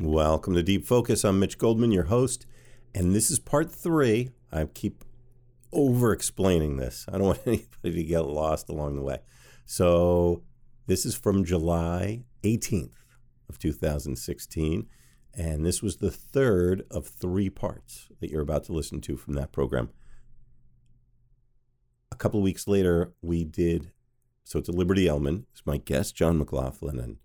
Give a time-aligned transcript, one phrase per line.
[0.00, 1.22] Welcome to Deep Focus.
[1.22, 2.46] I'm Mitch Goldman, your host,
[2.96, 4.30] and this is part three.
[4.50, 5.04] I keep
[5.70, 7.06] over explaining this.
[7.08, 9.20] I don't want anybody to get lost along the way.
[9.64, 10.42] So,
[10.88, 12.90] this is from July 18th
[13.48, 14.88] of 2016,
[15.32, 19.34] and this was the third of three parts that you're about to listen to from
[19.34, 19.90] that program.
[22.10, 23.92] A couple of weeks later, we did
[24.42, 25.44] so it's a Liberty Ellman.
[25.52, 27.16] It's my guest, John McLaughlin, and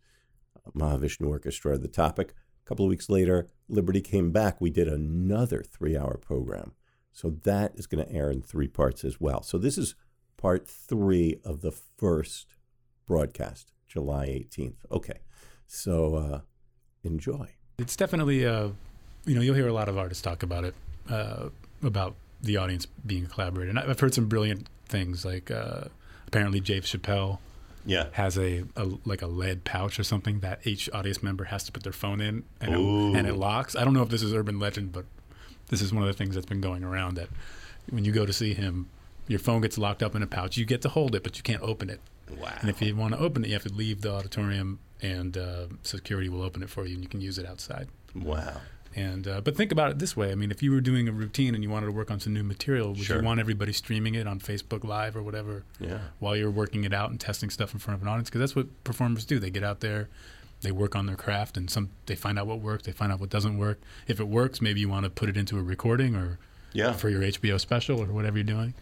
[0.76, 1.76] Mahavishnu Orchestra.
[1.78, 2.36] The topic
[2.70, 4.62] couple of weeks later, Liberty came back.
[4.62, 6.74] We did another three hour program.
[7.12, 9.42] So that is going to air in three parts as well.
[9.42, 9.96] So this is
[10.38, 12.56] part three of the first
[13.08, 14.78] broadcast, July 18th.
[14.92, 15.20] Okay.
[15.66, 16.42] So uh,
[17.04, 17.50] enjoy.
[17.80, 18.70] It's definitely, uh,
[19.26, 20.76] you know, you'll hear a lot of artists talk about it,
[21.10, 21.50] uh,
[21.82, 23.72] about the audience being a collaborator.
[23.72, 25.86] And I've heard some brilliant things like uh,
[26.28, 27.40] apparently Dave Chappelle
[27.90, 28.08] yeah.
[28.12, 31.72] has a, a, like a lead pouch or something that each audience member has to
[31.72, 32.80] put their phone in and it,
[33.18, 33.76] and it locks.
[33.76, 35.06] I don't know if this is urban legend, but
[35.68, 37.30] this is one of the things that's been going around that
[37.90, 38.90] when you go to see him,
[39.28, 40.58] your phone gets locked up in a pouch.
[40.58, 42.00] You get to hold it, but you can't open it.
[42.38, 42.54] Wow.
[42.62, 45.68] And if you want to open it, you have to leave the auditorium, and uh,
[45.84, 47.88] security will open it for you, and you can use it outside.
[48.16, 48.58] Wow.
[48.96, 51.12] And uh, but think about it this way: I mean, if you were doing a
[51.12, 53.18] routine and you wanted to work on some new material, would Sure.
[53.18, 56.00] you want everybody streaming it on Facebook Live or whatever Yeah.
[56.20, 58.30] while you're working it out and testing stuff in front of an audience?
[58.30, 59.38] Because that's what performers do.
[59.38, 60.10] They get out there,
[60.62, 63.20] they work on their craft, and some they find out what works, they find out
[63.20, 63.80] what doesn't work.
[64.08, 66.40] If it works, maybe you want to put it into a recording or
[66.74, 66.94] Yeah.
[66.94, 68.74] for your HBO special or whatever you're doing.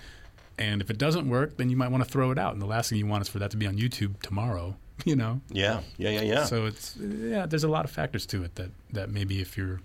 [0.57, 2.53] And if it doesn't work, then you might want to throw it out.
[2.53, 4.77] And the last thing you want is for that to be on YouTube tomorrow.
[5.05, 5.41] You know.
[5.51, 5.81] Yeah.
[5.97, 6.09] Yeah.
[6.09, 6.21] Yeah.
[6.21, 6.43] Yeah.
[6.45, 9.79] So it's yeah, there's a lot of factors to it that that maybe if you're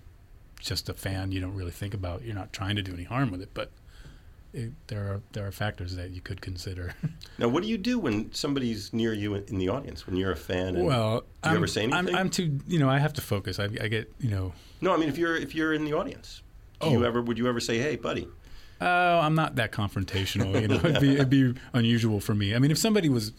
[0.63, 2.23] just a fan, you don't really think about.
[2.23, 3.71] You're not trying to do any harm with it, but
[4.53, 6.93] it, there are there are factors that you could consider.
[7.37, 10.31] now, what do you do when somebody's near you in, in the audience when you're
[10.31, 10.75] a fan?
[10.75, 12.15] And, well, do you I'm, ever say I'm, anything?
[12.15, 13.59] I'm too you know I have to focus.
[13.59, 16.41] I, I get you know no, I mean if you're if you're in the audience,
[16.79, 16.91] do Oh.
[16.91, 18.27] you ever would you ever say, "Hey, buddy"?
[18.81, 20.59] Oh, I'm not that confrontational.
[20.61, 22.53] You know, it'd be it'd be unusual for me.
[22.55, 23.31] I mean, if somebody was,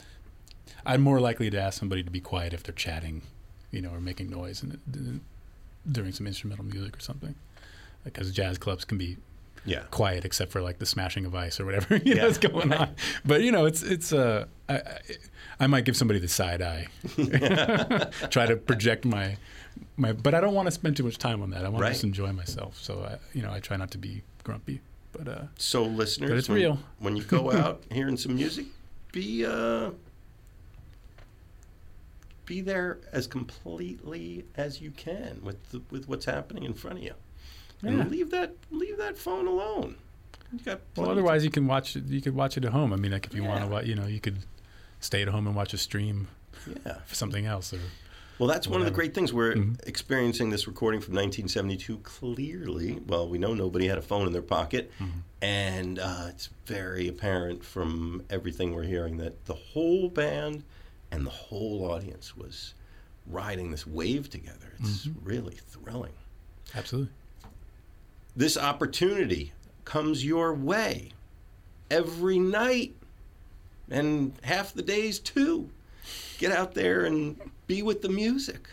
[0.87, 3.23] I'm more likely to ask somebody to be quiet if they're chatting,
[3.71, 5.21] you know, or making noise and
[5.91, 7.34] during some instrumental music or something,
[8.05, 9.17] because jazz clubs can be
[9.67, 9.83] Yeah.
[9.91, 12.28] quiet except for like the smashing of ice or whatever you know Yeah.
[12.28, 12.95] is going on.
[13.25, 14.99] But you know, it's it's uh, I, I,
[15.61, 16.87] I might give somebody the side eye,
[18.31, 19.37] try to project my
[19.97, 21.65] my, but I don't want to spend too much time on that.
[21.65, 21.89] I want Right.
[21.89, 22.77] to just enjoy myself.
[22.81, 24.81] So I, you know, I try not to be grumpy.
[25.12, 26.78] But uh, So, listeners, But it's when, real.
[26.99, 28.66] when you go out hearing some music,
[29.12, 29.91] be uh,
[32.47, 37.05] be there as completely as you can with the, with what's happening in front of
[37.05, 37.15] you,
[37.82, 37.91] Yeah.
[37.91, 39.97] and leave that leave that phone alone.
[40.53, 42.04] You got well, otherwise you can watch it.
[42.04, 42.93] You could watch it at home.
[42.93, 44.38] I mean, like if you want to, watch, you know, you could
[45.00, 46.28] stay at home and watch a stream
[46.87, 46.99] yeah.
[47.06, 47.72] for something else.
[47.72, 47.81] Or
[48.38, 49.33] Well, that's one of the great things.
[49.33, 49.87] We're Mhm.
[49.87, 53.00] experiencing this recording from 1972 clearly.
[53.06, 55.10] Well, we know nobody had a phone in their pocket, Mhm.
[55.43, 60.62] and uh, it's very apparent from everything we're hearing that the whole band
[61.15, 62.75] and the whole audience was
[63.27, 64.73] riding this wave together.
[64.81, 65.15] It's Mhm.
[65.23, 66.13] really thrilling.
[66.75, 67.13] absolutely.
[68.37, 69.53] This opportunity
[69.85, 71.13] comes your way
[71.91, 72.97] every night
[73.89, 75.71] and half the days too.
[76.39, 77.39] Get out there and
[77.69, 78.69] be with the music.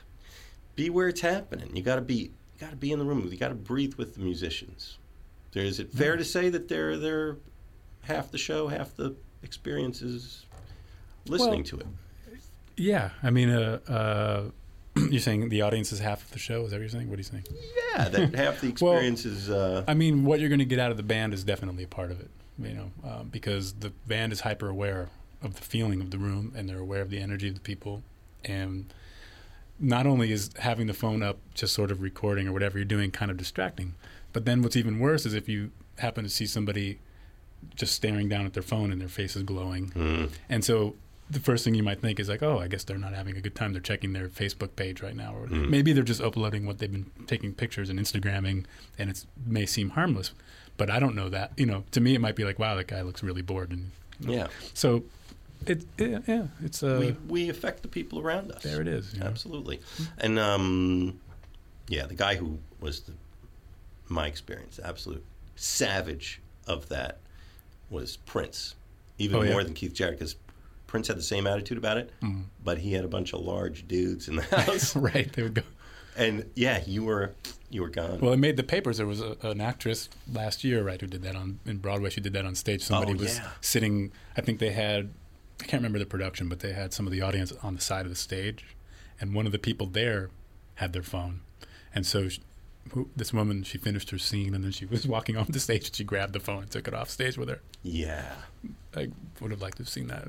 [0.75, 1.75] Be where it's happening.
[1.75, 3.27] You got to be you got to be in the room.
[3.31, 4.97] You got to breathe with the musicians.
[5.51, 7.37] There, is it fair to say that they're they're
[8.03, 10.45] half the show, half the experience is
[11.27, 11.87] listening Well, to it?
[12.81, 14.43] Yeah, I mean, uh, uh,
[15.09, 16.63] you're saying the audience is half of the show.
[16.65, 17.09] Is that what you're saying?
[17.09, 17.45] What are you saying?
[17.95, 20.79] Yeah, that half the Well, experience is uh, I mean, what you're going to get
[20.79, 23.91] out of the band is definitely a part of it, you know, um, because the
[24.07, 25.09] band is hyper aware
[25.43, 28.03] of the feeling of the room and they're aware of the energy of the people.
[28.43, 28.93] And
[29.79, 33.11] not only is having the phone up, just sort of recording or whatever you're doing,
[33.11, 33.95] kind of distracting,
[34.33, 36.99] but then what's even worse is if you happen to see somebody
[37.75, 39.89] just staring down at their phone and their face is glowing.
[39.91, 40.95] mm, And so
[41.31, 43.41] the first thing you might think is like, oh, I guess they're not having a
[43.41, 43.71] good time.
[43.73, 45.69] They're checking their Facebook page right now, or Mm.
[45.69, 48.65] maybe they're just uploading what they've been taking pictures and Instagramming,
[48.99, 50.31] and it may seem harmless,
[50.77, 51.53] but I don't know that.
[51.57, 53.91] You know, to me, it might be like, wow, that guy looks really bored, and
[54.19, 54.47] yeah.
[54.73, 55.03] so
[55.65, 58.61] it, yeah, yeah, it's uh, we we affect the people around us.
[58.63, 59.13] there it is.
[59.13, 59.27] You know?
[59.27, 59.79] Absolutely.
[60.17, 61.19] And um,
[61.87, 63.13] yeah, the guy who was the,
[64.09, 65.23] my experience, absolute
[65.55, 67.19] savage of that
[67.89, 68.75] was Prince,
[69.17, 69.51] even Oh, yeah.
[69.51, 70.35] more than Keith Jarrett, because
[70.91, 72.43] Prince had the same attitude about it, Mm.
[72.61, 75.61] but he had a bunch of large dudes in the house, right, they would go.
[76.17, 77.31] and yeah, you were
[77.69, 78.19] you were gone.
[78.19, 78.97] Well, it made the papers.
[78.97, 82.09] There was a, an actress last year, right, who did that on in Broadway.
[82.09, 82.81] She did that on stage.
[82.83, 83.47] Somebody Oh, was yeah.
[83.61, 84.11] sitting.
[84.35, 85.11] I think they had.
[85.61, 88.05] I can't remember the production, but they had some of the audience on the side
[88.05, 88.65] of the stage,
[89.21, 90.29] and one of the people there
[90.75, 91.39] had their phone,
[91.95, 92.39] And so sh
[92.93, 95.85] who, this woman, she finished her scene, and then she was walking off the stage.
[95.87, 97.61] and She grabbed the phone and took it off stage with her.
[97.83, 98.33] Yeah.
[98.97, 99.09] I
[99.39, 100.27] would have liked to have seen that.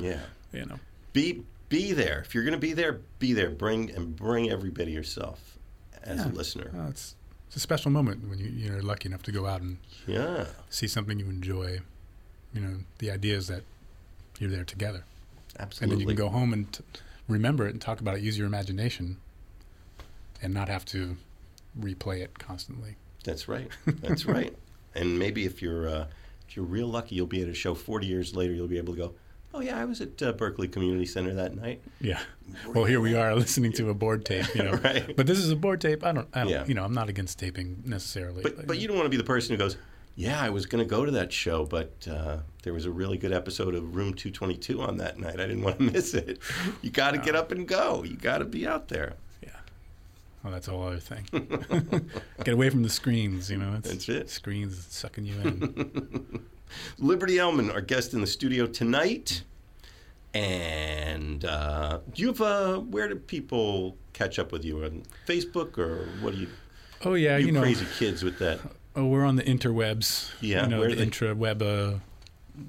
[0.00, 0.20] Yeah.
[0.52, 0.78] You know.
[1.12, 2.20] Be be there.
[2.20, 3.50] If you're going to be there, be there.
[3.50, 5.58] Bring and bring everybody yourself
[6.02, 6.70] as a listener.
[6.76, 7.14] Uh, it's
[7.46, 10.46] it's a special moment when you you're lucky enough to go out and Yeah.
[10.70, 11.80] see something you enjoy.
[12.52, 13.62] You know, the idea is that
[14.40, 15.04] you're there together,
[15.58, 15.82] Absolutely.
[15.84, 16.82] and then you can go home and t-
[17.28, 18.22] remember it and talk about it.
[18.22, 19.18] Use your imagination,
[20.42, 21.16] and not have to
[21.78, 22.96] replay it constantly.
[23.24, 23.68] That's right.
[23.86, 24.56] That's right.
[24.94, 26.06] And maybe if you're uh,
[26.48, 28.52] if you're real lucky, you'll be at a show 40 years later.
[28.52, 29.14] You'll be able to go,
[29.54, 32.20] "Oh yeah, I was at uh, Berkeley Community Center that night." Yeah.
[32.74, 34.52] Well, here we are listening to a board tape.
[34.54, 35.14] You know, Right.
[35.16, 36.04] but this is a board tape.
[36.04, 36.28] I don't.
[36.34, 36.48] I don't.
[36.50, 36.64] Yeah.
[36.66, 38.42] You know, I'm not against taping necessarily.
[38.42, 39.76] But but you don't want to be the person who goes,
[40.16, 43.18] "Yeah, I was going to go to that show, but uh, there was a really
[43.18, 45.34] good episode of Room 222 on that night.
[45.40, 46.38] I didn't want to miss it."
[46.82, 48.02] You got to get up and go.
[48.04, 49.14] You got to be out there.
[49.42, 49.50] Yeah.
[50.42, 51.26] Well, that's a whole other thing.
[52.44, 53.50] Get away from the screens.
[53.50, 54.30] You know, it's, That's it.
[54.30, 56.40] Screens sucking you in.
[56.98, 59.42] Liberty Ellman, our guest in the studio tonight.
[60.32, 65.76] And uh, do you have uh, where do people catch up with you on Facebook
[65.78, 66.48] or what do you?
[67.04, 67.62] oh yeah, you, you, know.
[67.62, 68.60] crazy kids with that.
[68.94, 70.30] Oh, we're on the interwebs.
[70.40, 71.92] Yeah, You know, where the they- intra-web uh,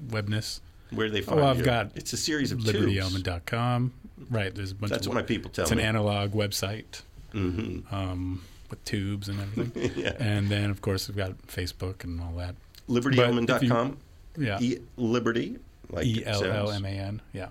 [0.08, 0.60] webness.
[0.90, 1.64] Where do they find Oh, I've you?
[1.64, 2.78] got It's a series of tubes.
[2.78, 3.92] LibertyEllman.com.
[4.30, 4.54] Right.
[4.54, 5.66] There's a bunch That's of what my people tell me.
[5.66, 7.02] It's an analog website
[7.32, 9.92] hmm um, with tubes and everything.
[10.04, 10.12] yeah.
[10.18, 12.54] and then, of course, we've got Facebook and all that.
[12.92, 13.98] LibertyEllman.com.
[14.38, 14.58] Yeah.
[14.60, 15.58] E- Liberty,
[15.90, 17.20] like E L L M A N.
[17.32, 17.48] Yeah.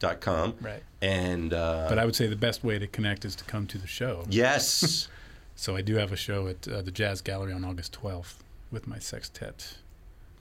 [0.00, 0.54] dot com.
[0.60, 0.82] Right.
[1.02, 3.78] And uh, But I would say the best way to connect is to come to
[3.78, 4.24] the show.
[4.28, 5.08] yes,
[5.56, 8.38] So I do have a show at uh, the Jazz Gallery on August 12th
[8.72, 9.76] with my sextet.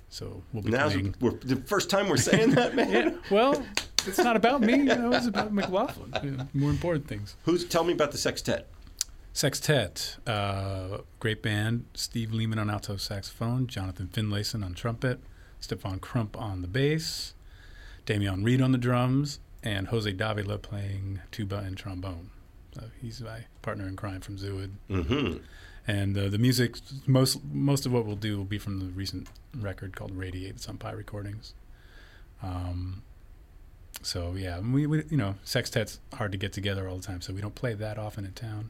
[0.09, 1.15] So we'll be now's playing.
[1.19, 2.91] we're, the first time we're saying that, man.
[2.91, 3.63] Yeah, well,
[4.07, 4.73] it's not about me.
[4.77, 6.13] You know, it's about McLaughlin.
[6.23, 7.35] You know, more important things.
[7.45, 8.67] Who's tell me about the sextet?
[9.33, 11.85] Sextet, uh, great band.
[11.95, 15.19] Steve Lehman on alto saxophone, Jonathan Finlayson on trumpet,
[15.59, 17.33] Stephan Crump on the bass,
[18.05, 22.29] Damion Reid on the drums, and Jose Davila playing tuba and trombone.
[22.75, 24.71] So he's my partner in crime from Zooid.
[24.89, 25.37] Mm-hmm.
[25.87, 26.77] And uh, the music,
[27.07, 30.55] most most of what we'll do will be from the recent record called Radiate.
[30.55, 31.55] It's on Pi Recordings.
[32.41, 33.01] Um,
[34.03, 37.33] so yeah, we, we you know sextet's hard to get together all the time, so
[37.33, 38.69] we don't play that often in town.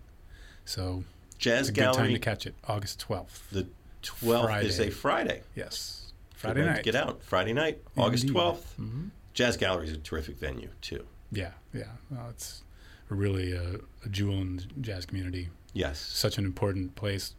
[0.66, 1.04] So
[1.38, 2.56] Jazz a good time to catch it.
[2.68, 3.50] August twelfth.
[3.52, 3.68] The
[4.04, 4.88] 12th is Friday.
[4.90, 5.42] a Friday.
[5.56, 7.24] Yes, Friday night Get out.
[7.24, 8.38] Friday night, August Indeed.
[8.38, 8.76] 12th.
[8.76, 11.06] hmm Jazz Gallery is a terrific venue, too.
[11.32, 11.86] Yeah, yeah.
[12.12, 12.64] Well, it's
[13.10, 15.50] really a, a jewel in the jazz community.
[15.74, 16.00] Yes.
[16.00, 17.34] Such an important place,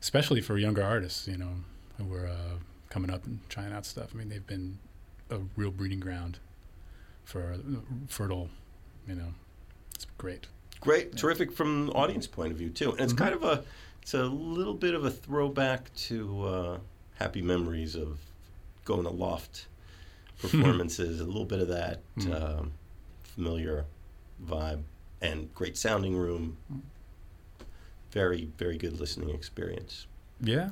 [0.00, 1.28] especially for younger artists.
[1.28, 1.52] You know,
[1.98, 2.54] who are uh,
[2.88, 4.10] coming up and trying out stuff.
[4.14, 4.78] I mean, they've been
[5.28, 6.38] a real breeding ground
[7.24, 8.48] for uh, fertile.
[9.06, 9.34] You know,
[9.94, 10.46] it's great.
[10.80, 11.16] Great.
[11.16, 12.92] Terrific from audience point of view, too.
[12.92, 13.18] And it's Mhm.
[13.18, 13.64] kind of a,
[14.02, 16.78] it's a little bit of a throwback to uh,
[17.14, 18.18] happy memories of
[18.84, 19.66] going to loft
[20.40, 22.34] performances, a little bit of that Mm.
[22.60, 22.72] um,
[23.22, 23.84] familiar
[24.44, 24.82] vibe
[25.20, 26.56] and great sounding room.
[28.12, 30.06] Very, very good listening experience.
[30.40, 30.70] Yeah,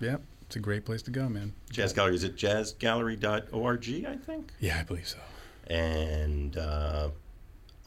[0.00, 0.18] yeah.
[0.42, 1.54] It's a great place to go, man.
[1.70, 4.52] Jazz Gallery is it jazzgallery.org, I think.
[4.60, 5.18] Yeah, I believe so.
[5.66, 7.08] And uh,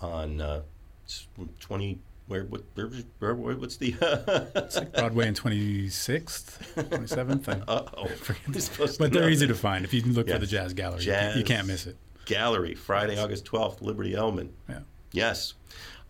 [0.01, 0.42] on
[1.60, 3.96] 20, where, what, where, where, what's the.
[4.56, 7.50] It's like Broadway and 26th, 27th.
[7.50, 8.07] I Uh-oh.
[8.16, 9.86] forget We're the- supposed to But they're easy to find.
[9.86, 11.98] If you look for the Jazz Gallery, you can't- you can't miss it.
[12.26, 13.24] Gallery, Friday, Yes.
[13.24, 14.50] August 12th, Liberty Ellman.
[14.68, 14.80] Yeah.
[15.12, 15.56] Yes.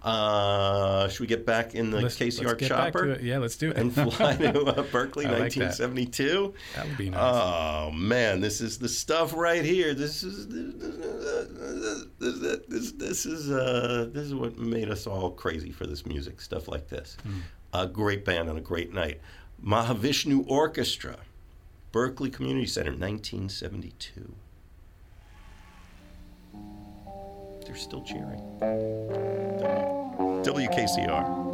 [0.01, 3.19] Uh, should we get back in the Let's- KCR let's get back to chopper.
[3.21, 3.77] Yeah, let's do it.
[3.77, 5.79] and fly to uh, Berkeley, like that.
[5.79, 6.53] 1972?
[6.75, 7.19] that would be nice.
[7.21, 9.93] Oh man, this is the stuff right here.
[9.93, 12.05] This is this
[12.67, 16.69] this, this is uh, this is what made us all crazy for this music stuff
[16.69, 17.17] like this.
[17.27, 17.41] Mm.
[17.73, 19.19] A great band on a great night.
[19.63, 21.17] Mahavishnu Orchestra,
[21.91, 24.33] Berkeley Community Center, 1972.
[27.65, 28.39] They're still cheering.
[30.43, 31.48] WKCR.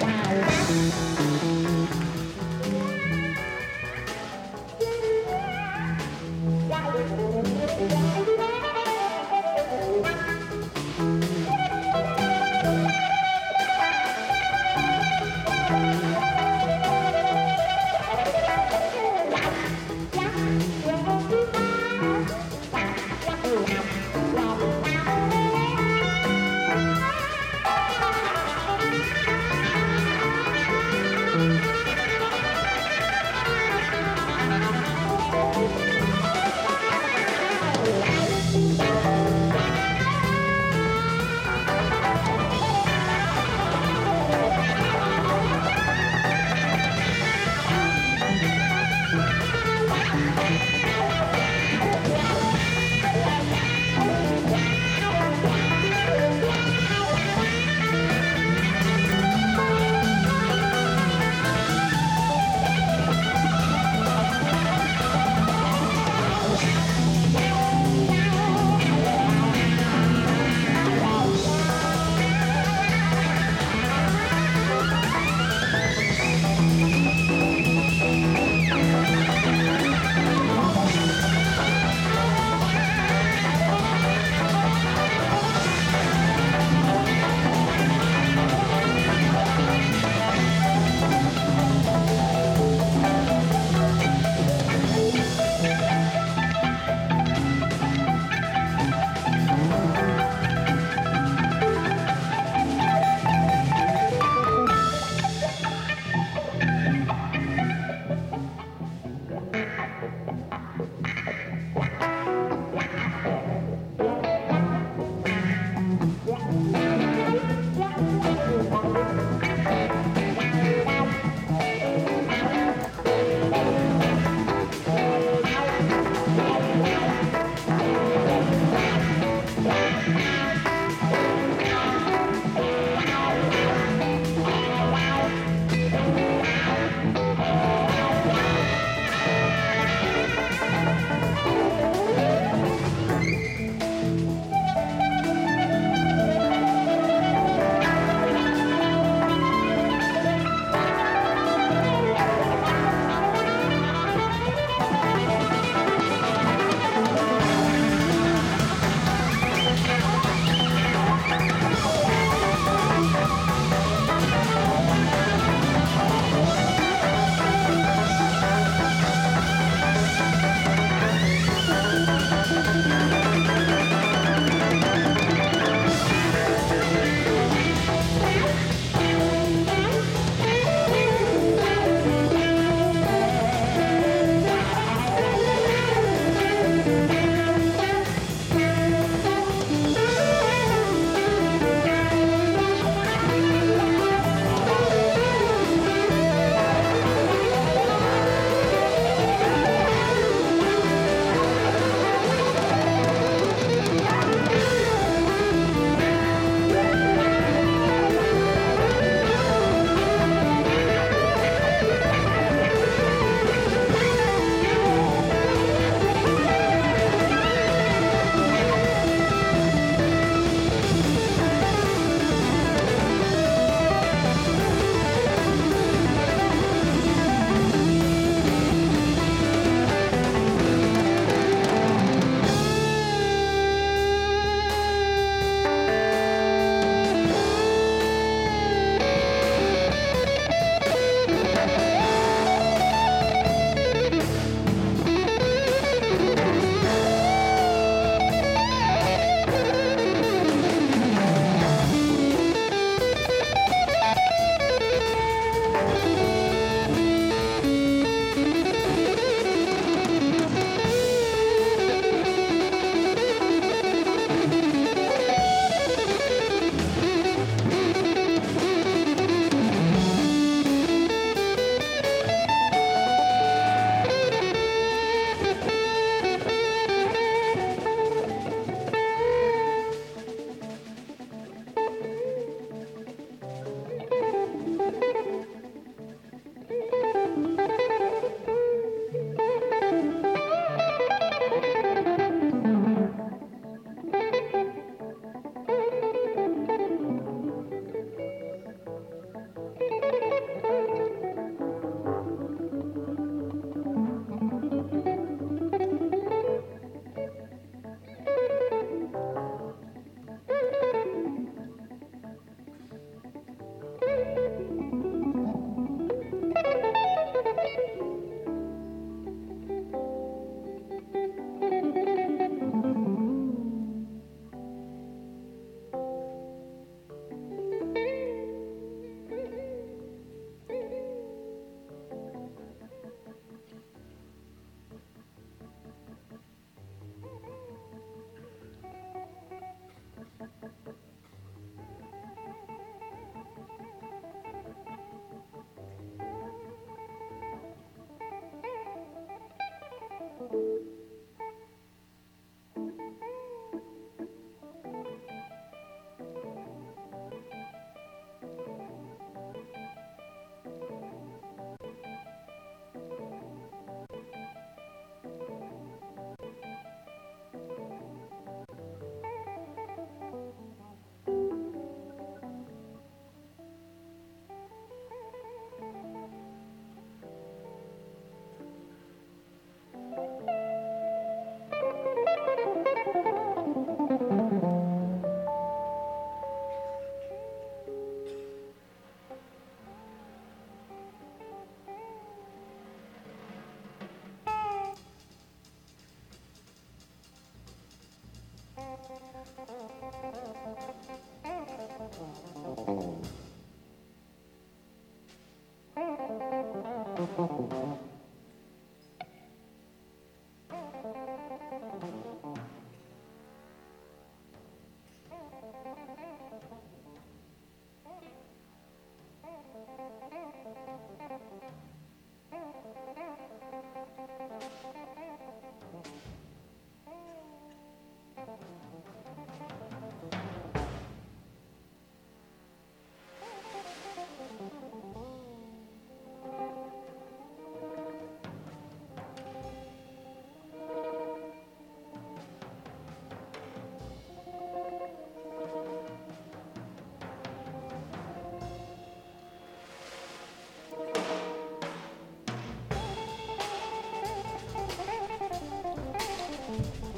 [0.00, 1.63] Wow.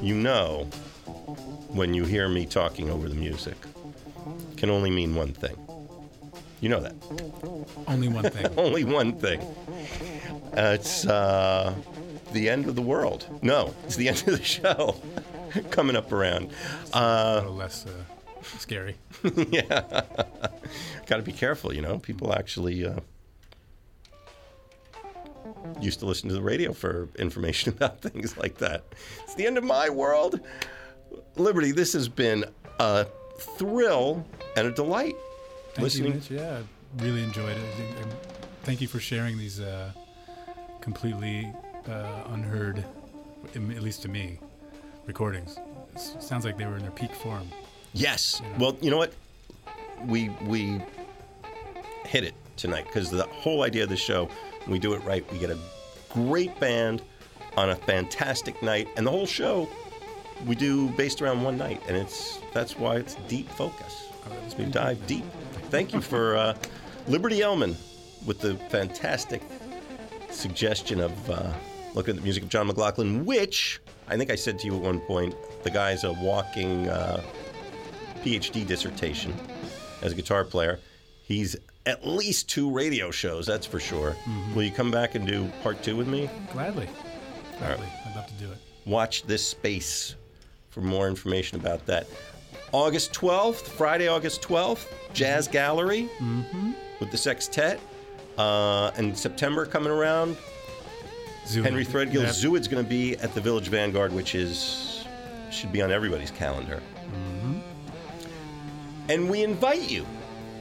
[0.07, 0.63] You know,
[1.67, 3.57] when you hear me talking over the music,
[4.55, 5.57] can only mean one thing.
[6.61, 6.95] You know that.
[7.87, 8.45] Only one thing.
[8.57, 9.41] Only one thing.
[10.55, 11.75] Uh, it's uh,
[12.31, 13.27] the end of the world.
[13.41, 14.95] No, it's the end of the show
[15.71, 16.51] coming up around.
[16.93, 17.91] a Uh, little less uh,
[18.59, 18.95] scary.
[19.49, 20.03] yeah.
[21.05, 21.99] Got to be careful, you know.
[21.99, 23.01] People actually uh,
[25.81, 28.83] used to listen to the radio for information about things like that.
[29.23, 30.39] It's the end of my world.
[31.35, 32.45] Liberty, this has been
[32.79, 33.05] a
[33.39, 35.15] thrill and a delight
[35.73, 36.07] Thank listening.
[36.13, 36.31] you, Mitch.
[36.31, 36.59] Yeah,
[36.99, 38.07] I really enjoyed it.
[38.63, 39.91] Thank you for sharing these uh,
[40.81, 41.51] completely
[41.87, 42.83] uh, unheard,
[43.53, 44.39] at least to me,
[45.05, 45.59] recordings.
[45.95, 47.47] It sounds like they were in their peak form.
[47.93, 48.41] Yes.
[48.59, 49.13] Well, you know what?
[50.05, 50.81] We we
[52.05, 54.29] hit it tonight because the whole idea of the show,
[54.67, 55.57] we do it right, we get a
[56.09, 57.01] great band
[57.55, 59.67] on a fantastic night, and the whole show
[60.45, 64.07] we do based around one night, and it's that's why it's deep focus.
[64.57, 65.25] We dive deep.
[65.69, 66.57] Thank you for uh,
[67.07, 67.75] Liberty Ellman
[68.25, 69.41] with the fantastic
[70.29, 71.53] suggestion of uh,
[71.93, 74.81] looking at the music of John McLaughlin, which I think I said to you at
[74.81, 76.87] one point, the guy's a walking.
[76.87, 77.23] Uh,
[78.27, 79.33] PhD dissertation
[80.01, 80.79] as a guitar player.
[81.23, 81.55] He's
[81.87, 84.11] at least two radio shows, that's for sure.
[84.11, 84.55] Mm-hmm.
[84.55, 86.29] Will you come back and do part two with me?
[86.51, 86.87] Gladly.
[87.57, 87.87] Gladly.
[88.05, 88.57] I'd love to do it.
[88.85, 90.15] Watch this space
[90.69, 92.05] for more information about that.
[92.73, 95.53] August 12th, Friday, August 12th, Jazz mm-hmm.
[95.53, 96.71] Gallery mm-hmm.
[96.99, 97.79] with the Sextet.
[98.37, 100.37] Uh, and September coming around,
[101.47, 102.25] Zoo- Henry Threadgill.
[102.25, 105.05] Zooid's going to be at the Village Vanguard, which is
[105.49, 106.83] should be on everybody's calendar.
[109.09, 110.05] And we invite you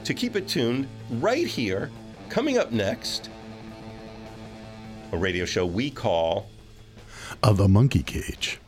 [0.06, 1.90] to keep it tuned right here.
[2.28, 3.28] Coming up next,
[5.10, 6.48] a radio show we call.
[7.42, 8.60] Of a monkey cage.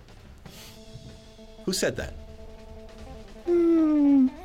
[1.64, 2.14] Who said that?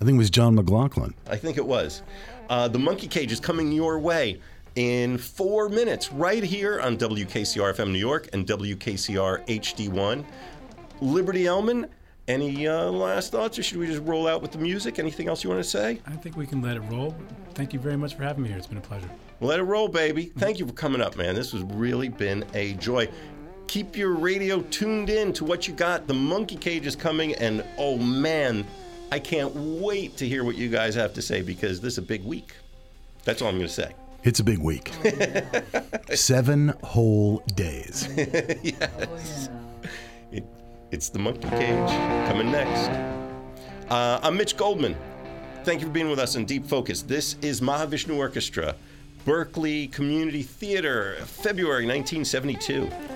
[0.00, 1.14] I think it was John McLaughlin.
[1.28, 2.02] I think it was.
[2.48, 4.40] Uh, the Monkey Cage is coming your way
[4.76, 10.24] in four minutes, right here on WKCR FM New York and WKCR HD1.
[11.00, 11.88] Liberty Ellman,
[12.28, 14.98] any uh, last thoughts, or should we just roll out with the music?
[14.98, 16.00] Anything else you want to say?
[16.06, 17.16] I think we can let it roll.
[17.54, 18.58] Thank you very much for having me here.
[18.58, 19.10] It's been a pleasure.
[19.40, 20.32] Let it roll, baby.
[20.38, 21.34] Thank you for coming up, man.
[21.34, 23.08] This has really been a joy.
[23.66, 26.06] Keep your radio tuned in to what you got.
[26.06, 28.66] The Monkey Cage is coming, and oh man,
[29.12, 32.02] I can't wait to hear what you guys have to say because this is a
[32.02, 32.54] big week.
[33.24, 33.92] That's all I'm going to say.
[34.22, 34.92] It's a big week.
[36.14, 38.08] Seven whole days.
[40.32, 40.44] It,
[40.90, 41.88] it's the Monkey Cage
[42.28, 42.88] coming next.
[43.90, 44.96] Uh, I'm Mitch Goldman.
[45.64, 47.02] Thank you for being with us in Deep Focus.
[47.02, 48.74] This is Mahavishnu Orchestra,
[49.24, 53.15] Berkeley Community Theater, February 1972.